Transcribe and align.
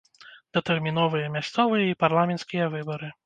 Датэрміновыя 0.57 1.27
мясцовыя 1.35 1.83
і 1.91 1.97
парламенцкія 2.07 2.65
выбары. 2.77 3.15